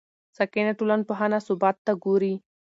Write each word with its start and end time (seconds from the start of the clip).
ساکنه 0.37 0.71
ټولنپوهنه 0.79 1.37
ثبات 1.47 1.77
ته 1.85 1.93
ګوري. 2.03 2.33